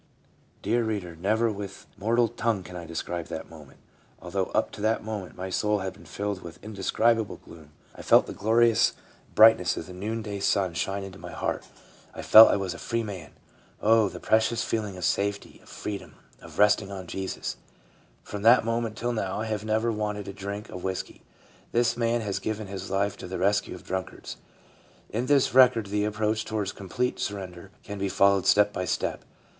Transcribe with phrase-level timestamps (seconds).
[0.63, 3.81] Dear reader, never with mortal tongue can I describe that moment.
[4.19, 8.25] Although up to that moment my soul had been filled with indescribable gloom, I felt
[8.25, 8.93] the glorious
[9.35, 11.65] brightness of the noonday sun 332 leuba: shine into my heart;
[12.15, 13.33] I felt I was a free man.
[13.79, 17.57] Oh, the precious feeling of safety, of freedom, of resting on Jesus!....
[18.23, 21.21] From that moment till now I have never wanted a drink of whiskey."
[21.73, 24.37] This man has given his life to the rescue of drunkards.
[25.11, 29.25] In this record the approach towards complete surrender can be followed step by step.